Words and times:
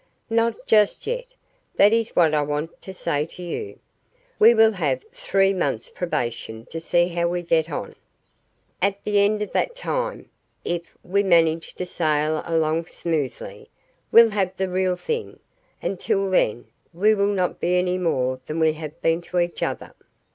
"Not 0.31 0.65
just 0.65 1.05
yet; 1.05 1.25
that 1.75 1.93
is 1.93 2.15
what 2.15 2.33
I 2.33 2.41
want 2.41 2.81
to 2.81 2.91
say 2.91 3.27
to 3.27 3.43
you. 3.43 3.77
We 4.39 4.55
will 4.55 4.71
have 4.71 5.05
three 5.13 5.53
months' 5.53 5.91
probation 5.91 6.65
to 6.71 6.81
see 6.81 7.09
how 7.09 7.27
we 7.27 7.43
get 7.43 7.69
on. 7.69 7.93
At 8.81 9.03
the 9.03 9.19
end 9.19 9.43
of 9.43 9.51
that 9.51 9.75
time, 9.75 10.31
if 10.65 10.81
we 11.03 11.21
manage 11.21 11.75
to 11.75 11.85
sail 11.85 12.41
along 12.47 12.87
smoothly, 12.87 13.69
we'll 14.11 14.31
have 14.31 14.57
the 14.57 14.69
real 14.69 14.95
thing; 14.95 15.39
until 15.83 16.31
then 16.31 16.65
we 16.95 17.13
will 17.13 17.27
not 17.27 17.59
be 17.59 17.75
any 17.75 17.99
more 17.99 18.39
than 18.47 18.59
we 18.59 18.73
have 18.73 18.99
been 19.03 19.21
to 19.21 19.37
each 19.37 19.61
other." 19.61 19.93